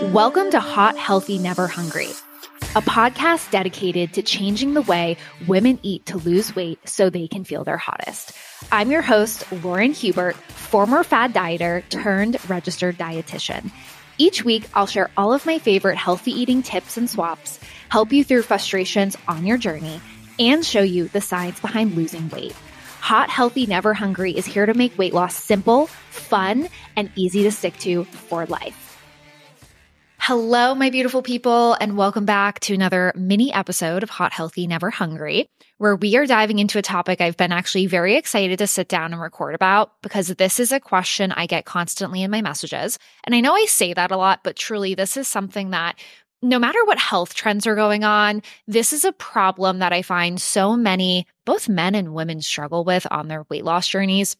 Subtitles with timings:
[0.00, 2.10] Welcome to Hot, Healthy, Never Hungry,
[2.76, 5.16] a podcast dedicated to changing the way
[5.48, 8.30] women eat to lose weight so they can feel their hottest.
[8.70, 13.72] I'm your host, Lauren Hubert, former fad dieter turned registered dietitian.
[14.18, 17.58] Each week, I'll share all of my favorite healthy eating tips and swaps,
[17.88, 20.00] help you through frustrations on your journey,
[20.38, 22.54] and show you the science behind losing weight.
[23.00, 27.50] Hot, Healthy, Never Hungry is here to make weight loss simple, fun, and easy to
[27.50, 28.87] stick to for life.
[30.28, 34.90] Hello, my beautiful people, and welcome back to another mini episode of Hot, Healthy, Never
[34.90, 38.88] Hungry, where we are diving into a topic I've been actually very excited to sit
[38.88, 42.98] down and record about because this is a question I get constantly in my messages.
[43.24, 45.98] And I know I say that a lot, but truly, this is something that
[46.42, 50.38] no matter what health trends are going on, this is a problem that I find
[50.38, 54.36] so many, both men and women, struggle with on their weight loss journeys.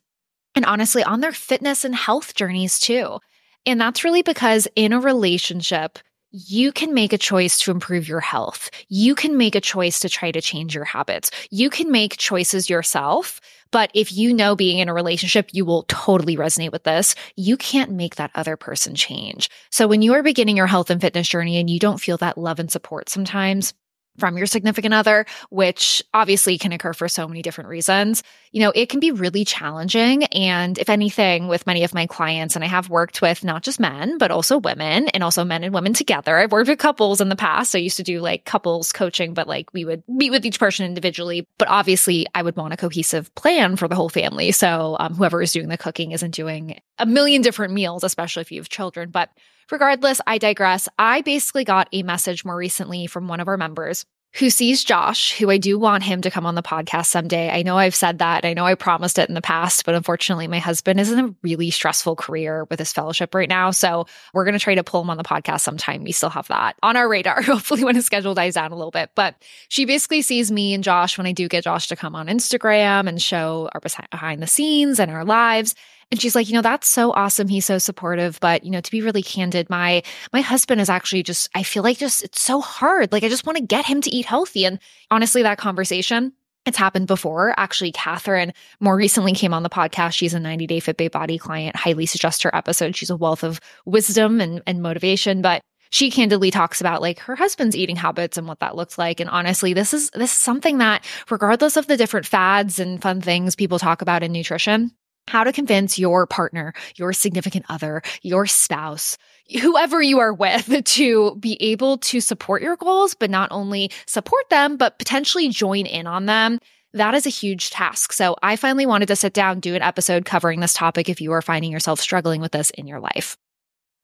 [0.55, 3.21] And honestly, on their fitness and health journeys too.
[3.69, 5.99] And that's really because in a relationship,
[6.31, 8.71] you can make a choice to improve your health.
[8.89, 11.31] You can make a choice to try to change your habits.
[11.51, 13.43] You can make choices yourself.
[13.71, 17.15] But if you know being in a relationship, you will totally resonate with this.
[17.37, 19.51] You can't make that other person change.
[19.71, 22.39] So when you are beginning your health and fitness journey and you don't feel that
[22.39, 23.75] love and support sometimes,
[24.19, 28.73] from your significant other, which obviously can occur for so many different reasons, you know,
[28.75, 30.25] it can be really challenging.
[30.25, 33.81] And if anything, with many of my clients, and I have worked with not just
[33.81, 36.37] men, but also women and also men and women together.
[36.37, 37.75] I've worked with couples in the past.
[37.75, 40.87] I used to do like couples coaching, but like we would meet with each person
[40.87, 41.47] individually.
[41.59, 44.53] But obviously, I would want a cohesive plan for the whole family.
[44.53, 48.53] So um, whoever is doing the cooking isn't doing a million different meals, especially if
[48.53, 49.11] you have children.
[49.11, 49.31] But
[49.71, 50.89] Regardless, I digress.
[50.99, 55.37] I basically got a message more recently from one of our members who sees Josh,
[55.39, 57.51] who I do want him to come on the podcast someday.
[57.51, 58.45] I know I've said that.
[58.45, 61.35] I know I promised it in the past, but unfortunately, my husband is in a
[61.43, 63.71] really stressful career with his fellowship right now.
[63.71, 66.05] So we're going to try to pull him on the podcast sometime.
[66.05, 68.91] We still have that on our radar, hopefully, when his schedule dies down a little
[68.91, 69.11] bit.
[69.15, 69.35] But
[69.69, 73.09] she basically sees me and Josh when I do get Josh to come on Instagram
[73.09, 75.75] and show our behind the scenes and our lives.
[76.11, 77.49] And she's like, you know, that's so awesome.
[77.49, 78.39] He's so supportive.
[78.41, 80.03] But, you know, to be really candid, my
[80.33, 83.13] my husband is actually just, I feel like just it's so hard.
[83.13, 84.65] Like I just want to get him to eat healthy.
[84.65, 84.79] And
[85.11, 86.33] honestly, that conversation,
[86.65, 87.55] it's happened before.
[87.59, 90.13] Actually, Catherine more recently came on the podcast.
[90.13, 91.77] She's a 90 day Fit Babe Body client.
[91.77, 92.97] Highly suggest her episode.
[92.97, 95.43] She's a wealth of wisdom and, and motivation.
[95.43, 99.21] But she candidly talks about like her husband's eating habits and what that looks like.
[99.21, 103.21] And honestly, this is this is something that regardless of the different fads and fun
[103.21, 104.91] things people talk about in nutrition,
[105.29, 109.19] how to convince your partner, your significant other, your spouse,
[109.61, 114.49] whoever you are with to be able to support your goals, but not only support
[114.51, 116.59] them, but potentially join in on them.
[116.95, 118.13] That is a huge task.
[118.13, 121.33] So I finally wanted to sit down, do an episode covering this topic if you
[121.33, 123.37] are finding yourself struggling with this in your life.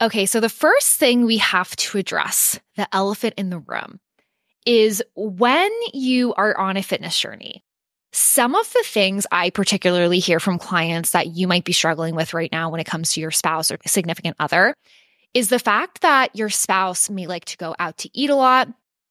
[0.02, 4.00] Okay, so the first thing we have to address, the elephant in the room,
[4.66, 7.62] is when you are on a fitness journey,
[8.14, 12.32] some of the things I particularly hear from clients that you might be struggling with
[12.32, 14.74] right now when it comes to your spouse or significant other
[15.34, 18.68] is the fact that your spouse may like to go out to eat a lot.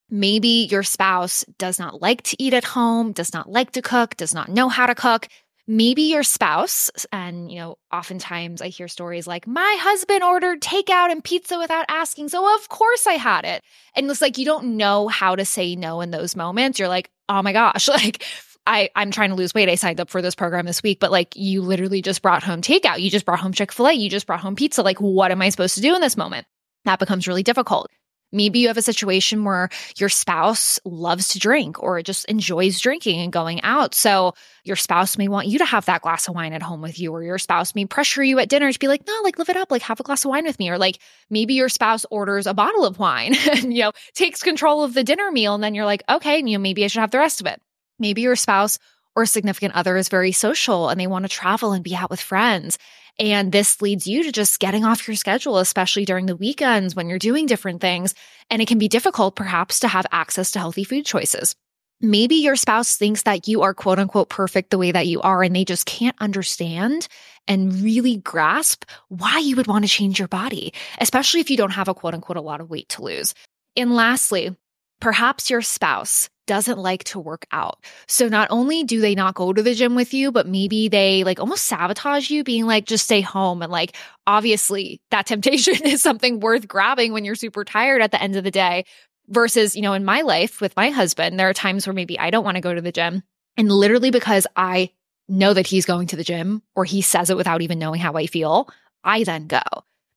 [0.10, 4.16] Maybe your spouse does not like to eat at home, does not like to cook,
[4.16, 5.28] does not know how to cook.
[5.68, 11.12] Maybe your spouse, and you know, oftentimes I hear stories like, my husband ordered takeout
[11.12, 12.30] and pizza without asking.
[12.30, 13.62] So of course I had it.
[13.96, 16.80] And it's like, you don't know how to say no in those moments.
[16.80, 18.24] You're like, oh my gosh, like,
[18.66, 19.70] I, I'm trying to lose weight.
[19.70, 22.62] I signed up for this program this week, but like you literally just brought home
[22.62, 23.02] takeout.
[23.02, 23.94] You just brought home Chick fil A.
[23.94, 24.82] You just brought home pizza.
[24.82, 26.48] Like, what am I supposed to do in this moment?
[26.86, 27.90] That becomes really difficult.
[28.32, 33.22] Maybe you have a situation where your spouse loves to drink or just enjoys drinking
[33.22, 33.94] and going out.
[33.94, 37.00] So your spouse may want you to have that glass of wine at home with
[37.00, 39.50] you, or your spouse may pressure you at dinner to be like, no, like live
[39.50, 40.72] it up, like have a glass of wine with me.
[40.72, 40.98] Or like
[41.30, 45.04] maybe your spouse orders a bottle of wine and, you know, takes control of the
[45.04, 45.54] dinner meal.
[45.54, 47.62] And then you're like, okay, you know, maybe I should have the rest of it.
[48.04, 48.80] Maybe your spouse
[49.16, 52.20] or significant other is very social and they want to travel and be out with
[52.20, 52.78] friends.
[53.18, 57.08] And this leads you to just getting off your schedule, especially during the weekends when
[57.08, 58.14] you're doing different things.
[58.50, 61.56] And it can be difficult, perhaps, to have access to healthy food choices.
[62.02, 65.44] Maybe your spouse thinks that you are quote unquote perfect the way that you are,
[65.44, 67.08] and they just can't understand
[67.48, 71.70] and really grasp why you would want to change your body, especially if you don't
[71.72, 73.34] have a quote unquote a lot of weight to lose.
[73.78, 74.54] And lastly,
[75.00, 77.84] perhaps your spouse doesn't like to work out.
[78.08, 81.24] So not only do they not go to the gym with you, but maybe they
[81.24, 83.62] like almost sabotage you being like, just stay home.
[83.62, 83.96] And like,
[84.28, 88.44] obviously that temptation is something worth grabbing when you're super tired at the end of
[88.44, 88.86] the day
[89.28, 92.30] versus, you know, in my life with my husband, there are times where maybe I
[92.30, 93.24] don't want to go to the gym.
[93.58, 94.92] And literally because I
[95.30, 98.14] know that he's going to the gym or he says it without even knowing how
[98.14, 98.70] I feel,
[99.04, 99.62] I then go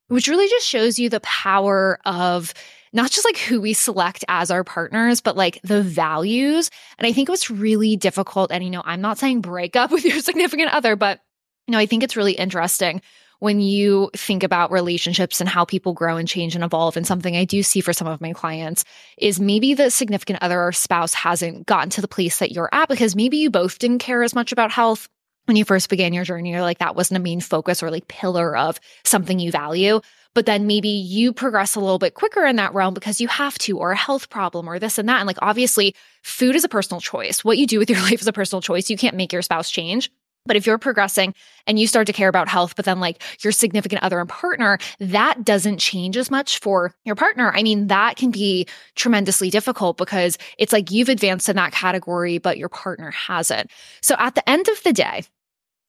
[0.09, 2.55] which really just shows you the power of
[2.97, 6.71] not just like who we select as our partners, but like the values.
[6.99, 10.05] And I think what's really difficult, and you know, I'm not saying break up with
[10.05, 11.21] your significant other, but
[11.69, 13.03] you know, I think it's really interesting
[13.39, 16.97] when you think about relationships and how people grow and change and evolve.
[16.97, 18.85] And something I do see for some of my clients
[19.19, 22.89] is maybe the significant other or spouse hasn't gotten to the place that you're at
[22.89, 25.09] because maybe you both didn't care as much about health
[25.47, 26.51] when you first began your journey.
[26.51, 30.01] You're like, that wasn't a main focus or like pillar of something you value.
[30.35, 33.57] But then maybe you progress a little bit quicker in that realm because you have
[33.61, 35.19] to, or a health problem, or this and that.
[35.19, 37.43] And like, obviously, food is a personal choice.
[37.43, 38.91] What you do with your life is a personal choice.
[38.91, 40.11] You can't make your spouse change.
[40.47, 41.35] But if you're progressing
[41.67, 44.79] and you start to care about health, but then like your significant other and partner,
[45.01, 47.53] that doesn't change as much for your partner.
[47.55, 52.39] I mean, that can be tremendously difficult because it's like you've advanced in that category,
[52.39, 53.71] but your partner hasn't.
[54.01, 55.25] So at the end of the day,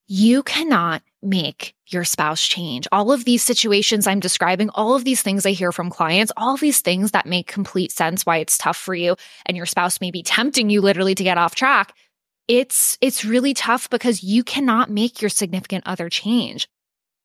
[0.08, 2.88] you cannot make your spouse change.
[2.92, 6.58] All of these situations I'm describing, all of these things I hear from clients, all
[6.58, 9.16] these things that make complete sense why it's tough for you
[9.46, 11.94] and your spouse may be tempting you literally to get off track
[12.48, 16.68] it's it's really tough because you cannot make your significant other change.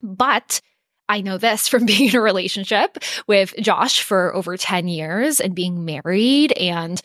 [0.02, 0.60] But
[1.08, 5.54] I know this from being in a relationship with Josh for over 10 years and
[5.54, 7.00] being married and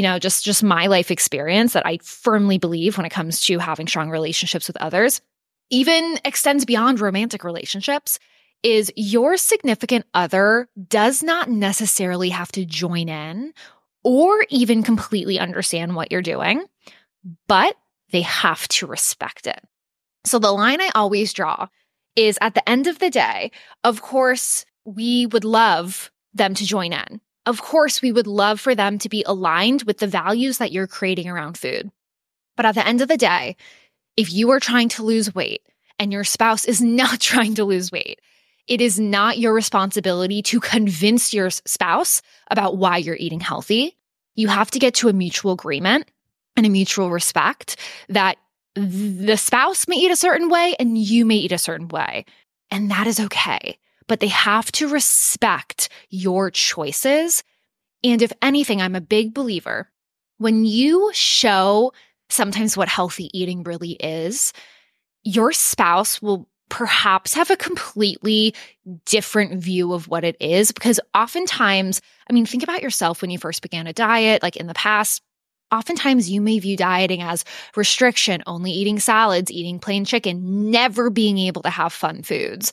[0.00, 3.58] you know just just my life experience that I firmly believe when it comes to
[3.58, 5.20] having strong relationships with others
[5.68, 8.18] even extends beyond romantic relationships
[8.62, 13.52] is your significant other does not necessarily have to join in
[14.02, 16.64] or even completely understand what you're doing
[17.46, 17.76] but
[18.10, 19.62] they have to respect it.
[20.24, 21.68] So the line I always draw
[22.16, 23.50] is at the end of the day,
[23.84, 27.20] of course, we would love them to join in.
[27.46, 30.86] Of course, we would love for them to be aligned with the values that you're
[30.86, 31.90] creating around food.
[32.56, 33.56] But at the end of the day,
[34.16, 35.62] if you are trying to lose weight
[35.98, 38.20] and your spouse is not trying to lose weight,
[38.66, 43.96] it is not your responsibility to convince your spouse about why you're eating healthy.
[44.36, 46.08] You have to get to a mutual agreement
[46.56, 47.76] and a mutual respect
[48.08, 48.36] that
[48.74, 52.24] the spouse may eat a certain way and you may eat a certain way.
[52.70, 53.78] And that is okay.
[54.10, 57.44] But they have to respect your choices.
[58.02, 59.88] And if anything, I'm a big believer
[60.40, 61.92] when you show
[62.30, 64.54] sometimes what healthy eating really is,
[65.22, 68.54] your spouse will perhaps have a completely
[69.04, 70.72] different view of what it is.
[70.72, 74.66] Because oftentimes, I mean, think about yourself when you first began a diet, like in
[74.66, 75.22] the past,
[75.72, 77.44] Oftentimes, you may view dieting as
[77.76, 82.72] restriction, only eating salads, eating plain chicken, never being able to have fun foods.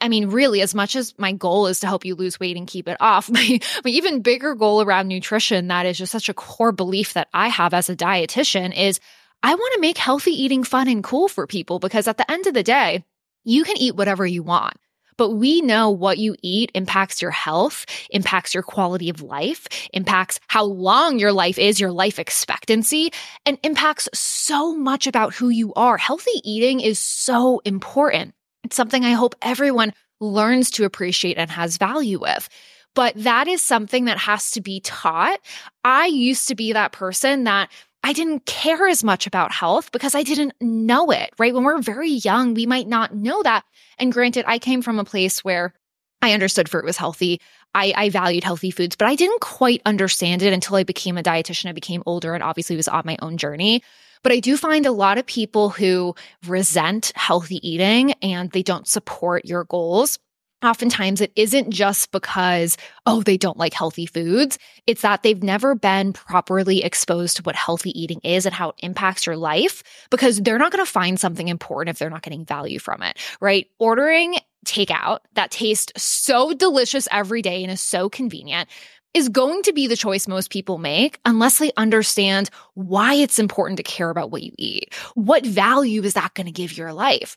[0.00, 2.66] I mean, really, as much as my goal is to help you lose weight and
[2.66, 6.34] keep it off, my, my even bigger goal around nutrition that is just such a
[6.34, 9.00] core belief that I have as a dietitian is
[9.42, 12.46] I want to make healthy eating fun and cool for people because at the end
[12.46, 13.04] of the day,
[13.44, 14.74] you can eat whatever you want.
[15.16, 20.40] But we know what you eat impacts your health, impacts your quality of life, impacts
[20.46, 23.12] how long your life is, your life expectancy,
[23.46, 25.96] and impacts so much about who you are.
[25.96, 28.34] Healthy eating is so important.
[28.66, 32.48] It's something I hope everyone learns to appreciate and has value with
[32.96, 35.38] but that is something that has to be taught.
[35.84, 37.70] I used to be that person that
[38.02, 41.54] I didn't care as much about health because I didn't know it, right?
[41.54, 43.64] When we're very young, we might not know that.
[43.98, 45.74] And granted, I came from a place where
[46.22, 47.40] I understood fruit was healthy.
[47.74, 51.22] I, I, valued healthy foods, but I didn't quite understand it until I became a
[51.22, 51.68] dietitian.
[51.68, 53.82] I became older and obviously was on my own journey.
[54.22, 56.14] But I do find a lot of people who
[56.46, 60.18] resent healthy eating and they don't support your goals
[60.66, 64.58] oftentimes it isn't just because, oh, they don't like healthy foods.
[64.86, 68.76] It's that they've never been properly exposed to what healthy eating is and how it
[68.78, 72.44] impacts your life because they're not going to find something important if they're not getting
[72.44, 73.66] value from it, right?
[73.78, 78.68] Ordering takeout that tastes so delicious every day and is so convenient
[79.14, 83.78] is going to be the choice most people make unless they understand why it's important
[83.78, 84.94] to care about what you eat.
[85.14, 87.36] What value is that going to give your life?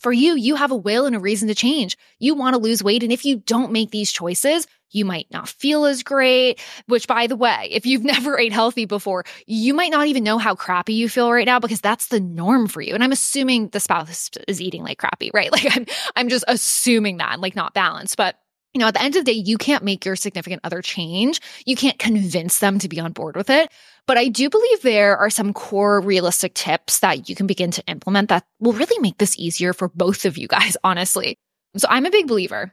[0.00, 1.98] For you, you have a will and a reason to change.
[2.18, 3.02] You want to lose weight.
[3.02, 7.26] And if you don't make these choices, you might not feel as great, which by
[7.26, 10.94] the way, if you've never ate healthy before, you might not even know how crappy
[10.94, 12.94] you feel right now because that's the norm for you.
[12.94, 15.50] And I'm assuming the spouse is eating like crappy, right?
[15.60, 15.86] Like I'm,
[16.16, 18.39] I'm just assuming that, like not balanced, but
[18.74, 21.40] you know, at the end of the day, you can't make your significant other change.
[21.66, 23.70] You can't convince them to be on board with it.
[24.06, 27.84] But I do believe there are some core realistic tips that you can begin to
[27.86, 31.36] implement that will really make this easier for both of you guys, honestly.
[31.76, 32.72] So I'm a big believer.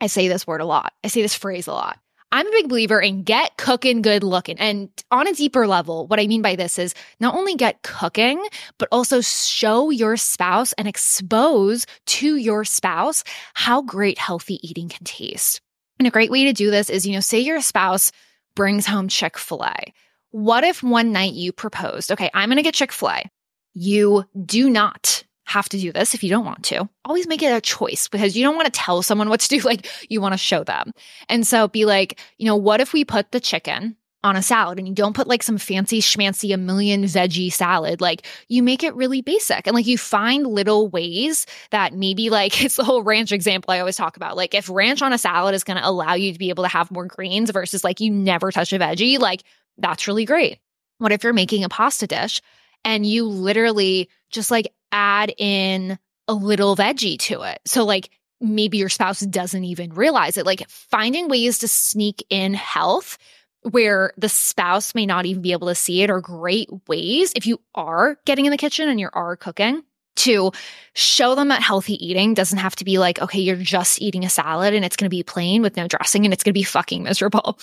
[0.00, 0.92] I say this word a lot.
[1.02, 1.98] I say this phrase a lot.
[2.32, 4.58] I'm a big believer in get cooking, good looking.
[4.58, 8.44] And on a deeper level, what I mean by this is not only get cooking,
[8.78, 13.22] but also show your spouse and expose to your spouse
[13.54, 15.60] how great healthy eating can taste.
[15.98, 18.12] And a great way to do this is, you know, say your spouse
[18.54, 19.92] brings home Chick fil A.
[20.30, 23.30] What if one night you proposed, okay, I'm going to get Chick fil A.
[23.72, 26.88] You do not have to do this if you don't want to.
[27.04, 29.60] Always make it a choice because you don't want to tell someone what to do.
[29.66, 30.92] Like you want to show them.
[31.28, 34.78] And so be like, you know, what if we put the chicken on a salad
[34.78, 38.82] and you don't put like some fancy schmancy a million veggie salad like you make
[38.82, 43.02] it really basic and like you find little ways that maybe like it's the whole
[43.02, 45.88] ranch example i always talk about like if ranch on a salad is going to
[45.88, 48.78] allow you to be able to have more greens versus like you never touch a
[48.78, 49.42] veggie like
[49.78, 50.58] that's really great
[50.98, 52.40] what if you're making a pasta dish
[52.86, 57.58] and you literally just like add in a little veggie to it.
[57.66, 60.46] So, like, maybe your spouse doesn't even realize it.
[60.46, 63.18] Like, finding ways to sneak in health
[63.62, 67.46] where the spouse may not even be able to see it are great ways if
[67.46, 69.82] you are getting in the kitchen and you are cooking
[70.14, 70.52] to
[70.94, 74.30] show them that healthy eating doesn't have to be like, okay, you're just eating a
[74.30, 76.62] salad and it's going to be plain with no dressing and it's going to be
[76.62, 77.58] fucking miserable.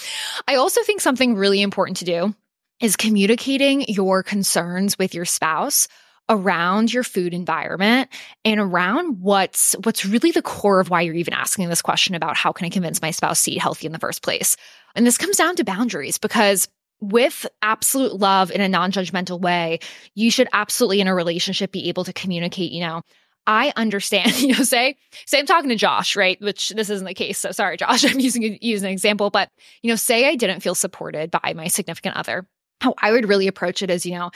[0.47, 2.35] I also think something really important to do
[2.79, 5.87] is communicating your concerns with your spouse
[6.29, 8.09] around your food environment
[8.45, 12.37] and around what's what's really the core of why you're even asking this question about
[12.37, 14.55] how can I convince my spouse to eat healthy in the first place.
[14.95, 16.69] And this comes down to boundaries because
[17.01, 19.79] with absolute love in a non-judgmental way,
[20.15, 23.01] you should absolutely in a relationship be able to communicate, you know,
[23.45, 26.39] I understand, you know, say, say I'm talking to Josh, right?
[26.41, 27.37] Which this isn't the case.
[27.37, 29.49] So sorry, Josh, I'm using, using an example, but,
[29.81, 32.47] you know, say I didn't feel supported by my significant other.
[32.83, 34.29] How I would really approach it is, you know,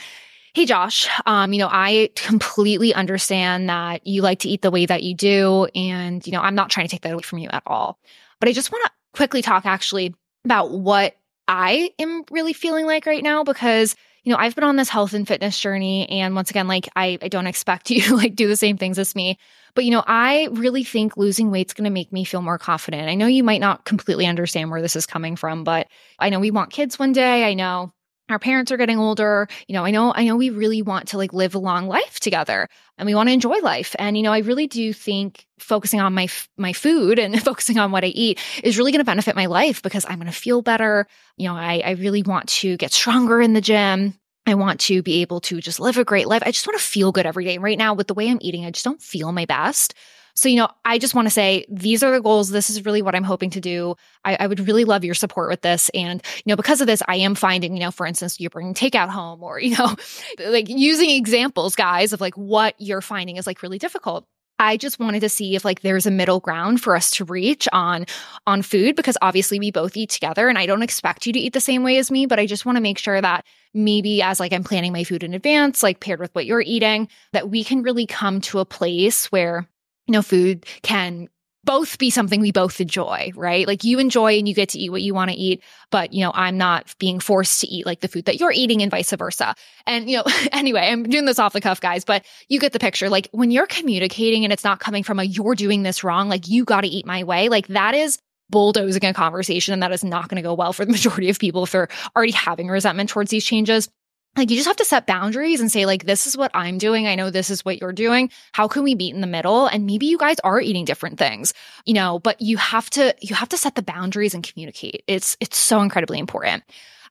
[0.54, 4.86] Hey, Josh, um, you know, I completely understand that you like to eat the way
[4.86, 5.66] that you do.
[5.74, 7.98] And, you know, I'm not trying to take that away from you at all.
[8.40, 10.14] But I just want to quickly talk actually
[10.46, 14.76] about what I am really feeling like right now because, you know, I've been on
[14.76, 16.08] this health and fitness journey.
[16.08, 18.98] And once again, like, I, I don't expect you to like do the same things
[18.98, 19.38] as me.
[19.74, 23.08] But, you know, I really think losing weight's going to make me feel more confident.
[23.08, 25.88] I know you might not completely understand where this is coming from, but
[26.18, 27.44] I know we want kids one day.
[27.44, 27.92] I know
[28.28, 31.16] our parents are getting older you know i know i know we really want to
[31.16, 34.32] like live a long life together and we want to enjoy life and you know
[34.32, 38.38] i really do think focusing on my my food and focusing on what i eat
[38.62, 41.06] is really going to benefit my life because i'm going to feel better
[41.36, 44.14] you know I, I really want to get stronger in the gym
[44.46, 46.42] I want to be able to just live a great life.
[46.42, 47.58] I just want to feel good every day.
[47.58, 49.92] Right now, with the way I'm eating, I just don't feel my best.
[50.38, 52.50] So, you know, I just want to say these are the goals.
[52.50, 53.96] This is really what I'm hoping to do.
[54.24, 55.88] I, I, would really love your support with this.
[55.94, 58.72] And, you know, because of this, I am finding, you know, for instance, you're bringing
[58.72, 59.96] takeout home or, you know,
[60.46, 64.26] like using examples, guys, of like what you're finding is like really difficult.
[64.60, 67.68] I just wanted to see if like there's a middle ground for us to reach
[67.72, 68.06] on
[68.46, 71.52] on food because obviously we both eat together and I don't expect you to eat
[71.52, 74.40] the same way as me, but I just want to make sure that maybe as
[74.40, 77.62] like I'm planning my food in advance, like paired with what you're eating, that we
[77.62, 79.68] can really come to a place where
[80.08, 81.28] you know, food can
[81.64, 83.66] both be something we both enjoy, right?
[83.66, 86.24] Like you enjoy and you get to eat what you want to eat, but you
[86.24, 89.12] know, I'm not being forced to eat like the food that you're eating and vice
[89.12, 89.54] versa.
[89.86, 92.78] And you know, anyway, I'm doing this off the cuff, guys, but you get the
[92.78, 93.10] picture.
[93.10, 96.48] Like when you're communicating and it's not coming from a you're doing this wrong, like
[96.48, 100.02] you got to eat my way, like that is bulldozing a conversation and that is
[100.02, 103.10] not going to go well for the majority of people if they're already having resentment
[103.10, 103.90] towards these changes
[104.36, 107.06] like you just have to set boundaries and say like this is what i'm doing
[107.06, 109.86] i know this is what you're doing how can we meet in the middle and
[109.86, 111.52] maybe you guys are eating different things
[111.84, 115.36] you know but you have to you have to set the boundaries and communicate it's
[115.40, 116.62] it's so incredibly important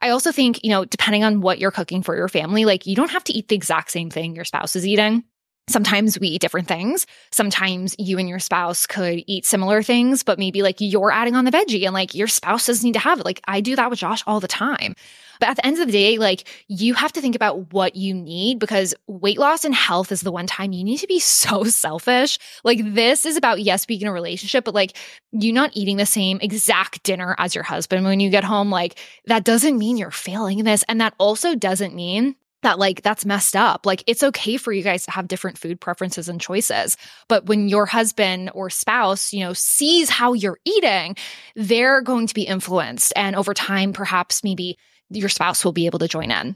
[0.02, 2.96] i also think you know depending on what you're cooking for your family like you
[2.96, 5.24] don't have to eat the exact same thing your spouse is eating
[5.70, 7.06] Sometimes we eat different things.
[7.32, 11.44] Sometimes you and your spouse could eat similar things, but maybe like you're adding on
[11.44, 13.26] the veggie and like your spouse doesn't need to have it.
[13.26, 14.96] Like I do that with Josh all the time.
[15.40, 18.14] But at the end of the day, like you have to think about what you
[18.14, 21.64] need because weight loss and health is the one time you need to be so
[21.64, 22.40] selfish.
[22.64, 24.98] Like this is about, yes, being in a relationship, but like
[25.32, 29.00] you not eating the same exact dinner as your husband when you get home, like
[29.26, 30.84] that doesn't mean you're failing in this.
[30.88, 33.86] And that also doesn't mean that like that's messed up.
[33.86, 36.98] Like it's okay for you guys to have different food preferences and choices.
[37.28, 41.16] But when your husband or spouse, you know, sees how you're eating,
[41.56, 43.14] they're going to be influenced.
[43.16, 44.78] And over time, perhaps maybe
[45.10, 46.56] your spouse will be able to join in.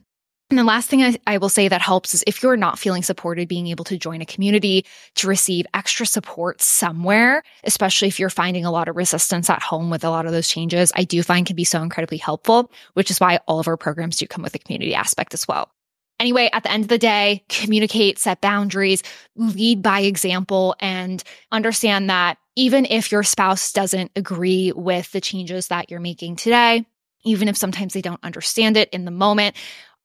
[0.51, 3.03] And the last thing I, I, will say that helps is if you're not feeling
[3.03, 8.29] supported, being able to join a community to receive extra support somewhere, especially if you're
[8.29, 11.23] finding a lot of resistance at home with a lot of those changes, I do
[11.23, 14.43] find can be so incredibly helpful, which is why all of our programs do come
[14.43, 15.71] with a community aspect as well.
[16.19, 19.03] Anyway, at the end of the day, communicate, set boundaries,
[19.37, 25.69] lead by example, and understand that even if your spouse doesn't agree with the changes
[25.69, 26.85] that you're making today,
[27.23, 29.55] even if sometimes they don't understand it in the moment,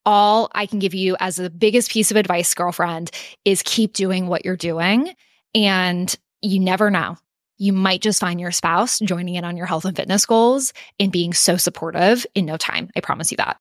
[0.05, 3.11] all I can give you as the biggest piece of advice, girlfriend,
[3.45, 5.15] is keep doing what you're doing.
[5.55, 7.17] And you never know.
[7.59, 11.11] You might just find your spouse joining in on your health and fitness goals and
[11.11, 12.91] being so supportive in no time.
[12.95, 13.59] I promise you that.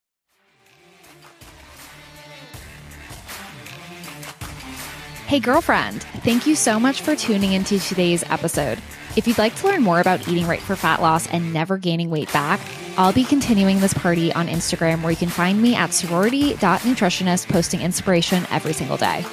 [5.27, 8.77] Hey, girlfriend, thank you so much for tuning into today's episode.
[9.15, 12.12] If you'd like to learn more about eating right for fat loss and never gaining
[12.12, 12.59] weight back,
[12.97, 17.81] I'll be continuing this party on Instagram where you can find me at sorority.nutritionist posting
[17.81, 19.25] inspiration every single day.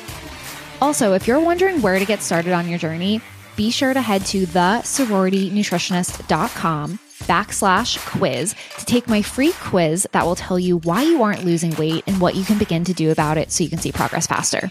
[0.81, 3.21] Also, if you're wondering where to get started on your journey,
[3.55, 10.35] be sure to head to thesororitynutritionist.com backslash quiz to take my free quiz that will
[10.35, 13.39] tell you why you aren't losing weight and what you can begin to do about
[13.39, 14.69] it so you can see progress faster.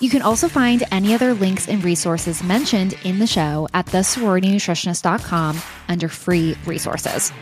[0.00, 5.62] You can also find any other links and resources mentioned in the show at thesororitynutritionist.com
[5.88, 7.32] under free resources.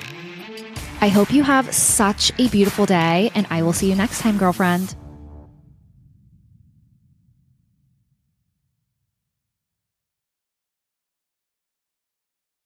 [1.02, 4.36] I hope you have such a beautiful day, and I will see you next time,
[4.36, 4.94] girlfriend.